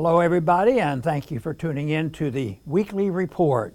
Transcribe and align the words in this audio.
Hello, 0.00 0.20
everybody, 0.20 0.78
and 0.78 1.02
thank 1.02 1.32
you 1.32 1.40
for 1.40 1.52
tuning 1.52 1.88
in 1.88 2.10
to 2.12 2.30
the 2.30 2.56
weekly 2.64 3.10
report. 3.10 3.74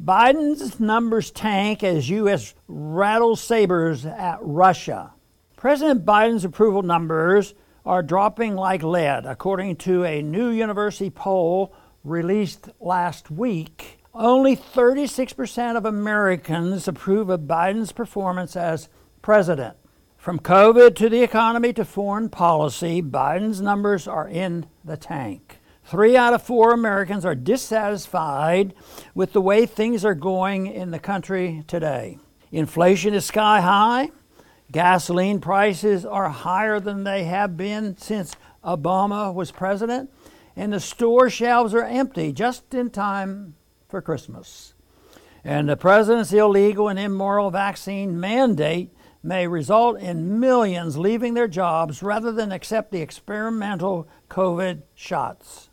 Biden's 0.00 0.78
numbers 0.78 1.32
tank 1.32 1.82
as 1.82 2.08
U.S. 2.08 2.54
rattles 2.68 3.40
sabers 3.40 4.06
at 4.06 4.38
Russia. 4.42 5.12
President 5.56 6.06
Biden's 6.06 6.44
approval 6.44 6.82
numbers 6.82 7.54
are 7.84 8.00
dropping 8.00 8.54
like 8.54 8.84
lead, 8.84 9.26
according 9.26 9.74
to 9.78 10.04
a 10.04 10.22
new 10.22 10.50
university 10.50 11.10
poll 11.10 11.74
released 12.04 12.68
last 12.78 13.28
week. 13.28 13.98
Only 14.14 14.54
36% 14.56 15.76
of 15.76 15.84
Americans 15.84 16.86
approve 16.86 17.28
of 17.28 17.40
Biden's 17.40 17.90
performance 17.90 18.54
as 18.54 18.88
president. 19.20 19.76
From 20.20 20.38
COVID 20.38 20.96
to 20.96 21.08
the 21.08 21.22
economy 21.22 21.72
to 21.72 21.82
foreign 21.82 22.28
policy, 22.28 23.00
Biden's 23.00 23.62
numbers 23.62 24.06
are 24.06 24.28
in 24.28 24.66
the 24.84 24.98
tank. 24.98 25.60
Three 25.82 26.14
out 26.14 26.34
of 26.34 26.42
four 26.42 26.74
Americans 26.74 27.24
are 27.24 27.34
dissatisfied 27.34 28.74
with 29.14 29.32
the 29.32 29.40
way 29.40 29.64
things 29.64 30.04
are 30.04 30.14
going 30.14 30.66
in 30.66 30.90
the 30.90 30.98
country 30.98 31.64
today. 31.66 32.18
Inflation 32.52 33.14
is 33.14 33.24
sky 33.24 33.62
high. 33.62 34.10
Gasoline 34.70 35.40
prices 35.40 36.04
are 36.04 36.28
higher 36.28 36.78
than 36.80 37.04
they 37.04 37.24
have 37.24 37.56
been 37.56 37.96
since 37.96 38.36
Obama 38.62 39.32
was 39.32 39.50
president. 39.50 40.10
And 40.54 40.74
the 40.74 40.80
store 40.80 41.30
shelves 41.30 41.72
are 41.72 41.84
empty 41.84 42.30
just 42.34 42.74
in 42.74 42.90
time 42.90 43.54
for 43.88 44.02
Christmas. 44.02 44.74
And 45.42 45.66
the 45.70 45.78
president's 45.78 46.34
illegal 46.34 46.88
and 46.88 46.98
immoral 46.98 47.50
vaccine 47.50 48.20
mandate 48.20 48.92
may 49.22 49.46
result 49.46 49.98
in 50.00 50.40
millions 50.40 50.96
leaving 50.96 51.34
their 51.34 51.48
jobs 51.48 52.02
rather 52.02 52.32
than 52.32 52.52
accept 52.52 52.90
the 52.90 53.02
experimental 53.02 54.08
COVID 54.28 54.82
shots. 54.94 55.68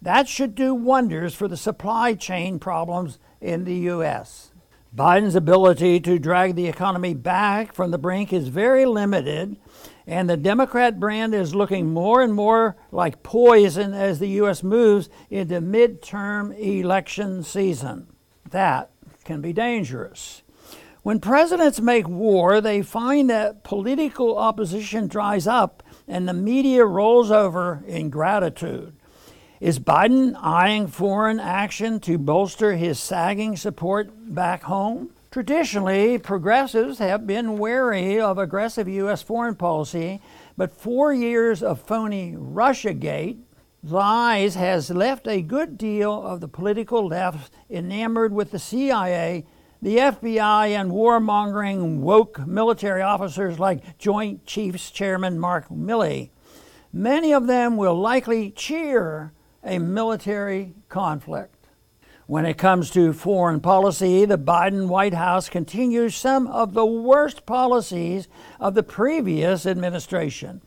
That 0.00 0.28
should 0.28 0.54
do 0.54 0.74
wonders 0.74 1.34
for 1.34 1.48
the 1.48 1.56
supply 1.56 2.14
chain 2.14 2.58
problems 2.58 3.18
in 3.40 3.64
the 3.64 3.74
U.S. 3.74 4.52
Biden's 4.94 5.34
ability 5.34 6.00
to 6.00 6.18
drag 6.18 6.54
the 6.54 6.68
economy 6.68 7.12
back 7.12 7.74
from 7.74 7.90
the 7.90 7.98
brink 7.98 8.32
is 8.32 8.48
very 8.48 8.86
limited, 8.86 9.56
and 10.06 10.30
the 10.30 10.36
Democrat 10.36 11.00
brand 11.00 11.34
is 11.34 11.54
looking 11.54 11.92
more 11.92 12.22
and 12.22 12.32
more 12.32 12.76
like 12.92 13.22
poison 13.22 13.92
as 13.92 14.18
the 14.18 14.28
U.S. 14.28 14.62
moves 14.62 15.10
into 15.28 15.60
midterm 15.60 16.56
election 16.58 17.42
season. 17.42 18.06
That 18.48 18.90
can 19.24 19.40
be 19.40 19.52
dangerous. 19.52 20.42
When 21.06 21.20
presidents 21.20 21.80
make 21.80 22.08
war, 22.08 22.60
they 22.60 22.82
find 22.82 23.30
that 23.30 23.62
political 23.62 24.36
opposition 24.36 25.06
dries 25.06 25.46
up 25.46 25.84
and 26.08 26.28
the 26.28 26.32
media 26.32 26.84
rolls 26.84 27.30
over 27.30 27.84
in 27.86 28.10
gratitude. 28.10 28.92
Is 29.60 29.78
Biden 29.78 30.34
eyeing 30.42 30.88
foreign 30.88 31.38
action 31.38 32.00
to 32.00 32.18
bolster 32.18 32.74
his 32.74 32.98
sagging 32.98 33.56
support 33.56 34.34
back 34.34 34.64
home? 34.64 35.10
Traditionally, 35.30 36.18
progressives 36.18 36.98
have 36.98 37.24
been 37.24 37.56
wary 37.56 38.18
of 38.18 38.36
aggressive 38.36 38.88
U.S. 38.88 39.22
foreign 39.22 39.54
policy, 39.54 40.20
but 40.56 40.72
four 40.72 41.12
years 41.12 41.62
of 41.62 41.80
phony 41.80 42.34
Russiagate 42.36 43.38
lies 43.84 44.56
has 44.56 44.90
left 44.90 45.28
a 45.28 45.40
good 45.40 45.78
deal 45.78 46.26
of 46.26 46.40
the 46.40 46.48
political 46.48 47.06
left 47.06 47.52
enamored 47.70 48.32
with 48.32 48.50
the 48.50 48.58
CIA 48.58 49.44
the 49.86 49.98
FBI 49.98 50.70
and 50.70 50.90
warmongering 50.90 52.00
woke 52.00 52.44
military 52.44 53.02
officers 53.02 53.60
like 53.60 53.96
Joint 53.98 54.44
Chiefs 54.44 54.90
Chairman 54.90 55.38
Mark 55.38 55.68
Milley. 55.68 56.30
Many 56.92 57.32
of 57.32 57.46
them 57.46 57.76
will 57.76 57.94
likely 57.94 58.50
cheer 58.50 59.32
a 59.62 59.78
military 59.78 60.74
conflict. 60.88 61.68
When 62.26 62.46
it 62.46 62.58
comes 62.58 62.90
to 62.90 63.12
foreign 63.12 63.60
policy, 63.60 64.24
the 64.24 64.36
Biden 64.36 64.88
White 64.88 65.14
House 65.14 65.48
continues 65.48 66.16
some 66.16 66.48
of 66.48 66.74
the 66.74 66.84
worst 66.84 67.46
policies 67.46 68.26
of 68.58 68.74
the 68.74 68.82
previous 68.82 69.66
administration. 69.66 70.62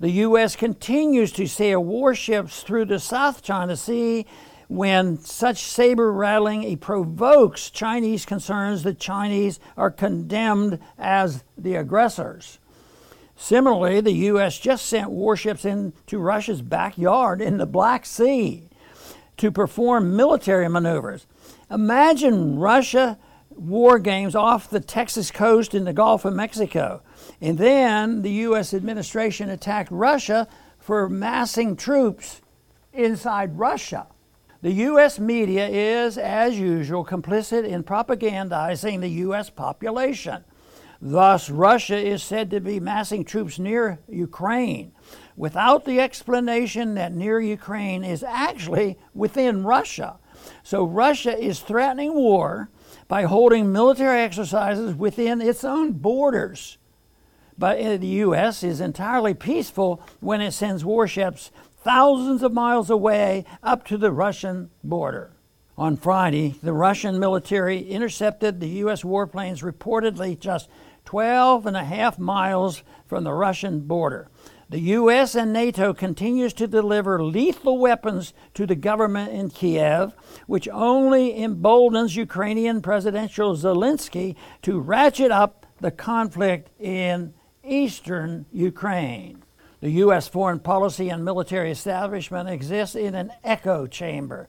The 0.00 0.10
U.S. 0.10 0.56
continues 0.56 1.30
to 1.34 1.46
sail 1.46 1.84
warships 1.84 2.64
through 2.64 2.86
the 2.86 2.98
South 2.98 3.44
China 3.44 3.76
Sea 3.76 4.26
when 4.68 5.18
such 5.18 5.62
saber 5.62 6.12
rattling 6.12 6.76
provokes 6.78 7.70
Chinese 7.70 8.26
concerns, 8.26 8.82
the 8.82 8.94
Chinese 8.94 9.60
are 9.76 9.90
condemned 9.90 10.78
as 10.98 11.44
the 11.56 11.76
aggressors. 11.76 12.58
Similarly, 13.36 14.00
the 14.00 14.12
U.S. 14.12 14.58
just 14.58 14.86
sent 14.86 15.10
warships 15.10 15.64
into 15.64 16.18
Russia's 16.18 16.62
backyard 16.62 17.42
in 17.42 17.58
the 17.58 17.66
Black 17.66 18.06
Sea 18.06 18.68
to 19.36 19.50
perform 19.50 20.16
military 20.16 20.68
maneuvers. 20.68 21.26
Imagine 21.70 22.58
Russia 22.58 23.18
war 23.50 23.98
games 23.98 24.34
off 24.34 24.70
the 24.70 24.80
Texas 24.80 25.30
coast 25.30 25.74
in 25.74 25.84
the 25.84 25.92
Gulf 25.92 26.24
of 26.24 26.34
Mexico. 26.34 27.02
And 27.40 27.58
then 27.58 28.22
the 28.22 28.30
U.S. 28.32 28.72
administration 28.72 29.50
attacked 29.50 29.90
Russia 29.90 30.48
for 30.78 31.08
massing 31.08 31.76
troops 31.76 32.40
inside 32.92 33.58
Russia. 33.58 34.06
The 34.66 34.72
U.S. 34.72 35.20
media 35.20 35.68
is, 35.68 36.18
as 36.18 36.58
usual, 36.58 37.04
complicit 37.04 37.64
in 37.64 37.84
propagandizing 37.84 39.00
the 39.00 39.10
U.S. 39.26 39.48
population. 39.48 40.42
Thus, 41.00 41.48
Russia 41.48 41.96
is 41.96 42.24
said 42.24 42.50
to 42.50 42.58
be 42.58 42.80
massing 42.80 43.24
troops 43.24 43.60
near 43.60 44.00
Ukraine 44.08 44.90
without 45.36 45.84
the 45.84 46.00
explanation 46.00 46.94
that 46.96 47.14
near 47.14 47.38
Ukraine 47.38 48.02
is 48.02 48.24
actually 48.24 48.98
within 49.14 49.62
Russia. 49.62 50.16
So, 50.64 50.82
Russia 50.82 51.38
is 51.38 51.60
threatening 51.60 52.12
war 52.12 52.68
by 53.06 53.22
holding 53.22 53.70
military 53.70 54.22
exercises 54.22 54.96
within 54.96 55.40
its 55.40 55.62
own 55.62 55.92
borders. 55.92 56.76
But 57.56 57.80
uh, 57.80 57.98
the 57.98 58.06
U.S. 58.06 58.64
is 58.64 58.80
entirely 58.80 59.32
peaceful 59.32 60.02
when 60.18 60.40
it 60.40 60.50
sends 60.50 60.84
warships 60.84 61.52
thousands 61.86 62.42
of 62.42 62.52
miles 62.52 62.90
away 62.90 63.44
up 63.62 63.84
to 63.84 63.96
the 63.96 64.10
Russian 64.10 64.68
border. 64.82 65.30
On 65.78 65.96
Friday, 65.96 66.56
the 66.60 66.72
Russian 66.72 67.20
military 67.20 67.78
intercepted 67.78 68.58
the 68.58 68.80
U.S. 68.80 69.04
warplanes 69.04 69.62
reportedly 69.62 70.36
just 70.36 70.68
12 71.04 71.64
and 71.64 71.76
a 71.76 71.84
half 71.84 72.18
miles 72.18 72.82
from 73.06 73.22
the 73.22 73.32
Russian 73.32 73.82
border. 73.82 74.28
The 74.68 74.80
U.S. 74.80 75.36
and 75.36 75.52
NATO 75.52 75.94
continues 75.94 76.52
to 76.54 76.66
deliver 76.66 77.22
lethal 77.22 77.78
weapons 77.78 78.34
to 78.54 78.66
the 78.66 78.74
government 78.74 79.30
in 79.30 79.50
Kiev, 79.50 80.12
which 80.48 80.68
only 80.68 81.40
emboldens 81.40 82.16
Ukrainian 82.16 82.82
Presidential 82.82 83.54
Zelensky 83.54 84.34
to 84.62 84.80
ratchet 84.80 85.30
up 85.30 85.66
the 85.80 85.92
conflict 85.92 86.68
in 86.80 87.32
eastern 87.62 88.46
Ukraine. 88.50 89.44
The 89.86 90.02
U.S. 90.02 90.26
foreign 90.26 90.58
policy 90.58 91.10
and 91.10 91.24
military 91.24 91.70
establishment 91.70 92.48
exists 92.48 92.96
in 92.96 93.14
an 93.14 93.30
echo 93.44 93.86
chamber. 93.86 94.48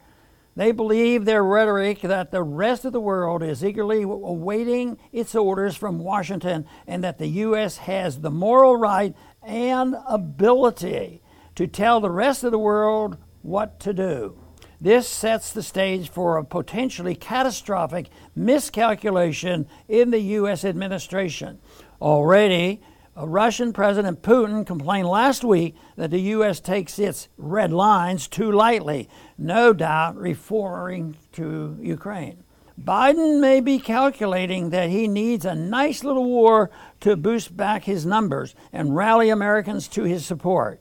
They 0.56 0.72
believe 0.72 1.26
their 1.26 1.44
rhetoric 1.44 2.02
that 2.02 2.32
the 2.32 2.42
rest 2.42 2.86
of 2.86 2.92
the 2.92 3.00
world 3.00 3.44
is 3.44 3.64
eagerly 3.64 4.02
awaiting 4.02 4.98
its 5.12 5.36
orders 5.36 5.76
from 5.76 6.00
Washington 6.00 6.66
and 6.88 7.04
that 7.04 7.20
the 7.20 7.28
U.S. 7.28 7.78
has 7.78 8.22
the 8.22 8.32
moral 8.32 8.78
right 8.78 9.16
and 9.44 9.96
ability 10.10 11.22
to 11.54 11.68
tell 11.68 12.02
the 12.02 12.10
rest 12.10 12.44
of 12.44 12.50
the 12.50 12.58
world 12.58 13.20
what 13.44 13.80
to 13.82 13.94
do. 13.94 14.40
This 14.82 15.08
sets 15.08 15.54
the 15.54 15.62
stage 15.62 16.10
for 16.10 16.38
a 16.38 16.44
potentially 16.44 17.14
catastrophic 17.14 18.10
miscalculation 18.36 19.68
in 19.88 20.10
the 20.10 20.20
U.S. 20.20 20.66
administration. 20.66 21.60
Already, 22.02 22.82
Russian 23.26 23.74
President 23.74 24.22
Putin 24.22 24.66
complained 24.66 25.08
last 25.08 25.44
week 25.44 25.76
that 25.96 26.12
the 26.12 26.20
U.S. 26.20 26.60
takes 26.60 27.00
its 27.00 27.30
red 27.38 27.74
lines 27.74 28.28
too 28.28 28.52
lightly, 28.52 29.10
no 29.38 29.74
doubt 29.74 30.16
referring 30.18 31.18
to 31.32 31.78
Ukraine. 31.82 32.44
Biden 32.80 33.40
may 33.40 33.60
be 33.60 33.80
calculating 33.80 34.70
that 34.70 34.92
he 34.92 35.08
needs 35.08 35.46
a 35.46 35.56
nice 35.56 36.04
little 36.04 36.26
war 36.26 36.70
to 37.00 37.16
boost 37.16 37.58
back 37.58 37.86
his 37.86 38.06
numbers 38.06 38.54
and 38.72 38.96
rally 38.96 39.30
Americans 39.30 39.88
to 39.88 40.04
his 40.04 40.26
support. 40.26 40.80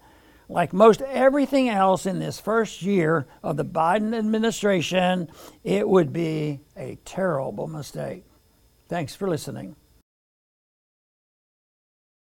Like 0.48 0.74
most 0.74 1.00
everything 1.02 1.70
else 1.70 2.04
in 2.04 2.18
this 2.18 2.38
first 2.38 2.82
year 2.82 3.26
of 3.42 3.56
the 3.56 3.64
Biden 3.64 4.16
administration, 4.16 5.30
it 5.64 5.88
would 5.88 6.12
be 6.12 6.60
a 6.76 6.98
terrible 7.06 7.66
mistake. 7.66 8.24
Thanks 8.88 9.16
for 9.16 9.26
listening. 9.26 9.74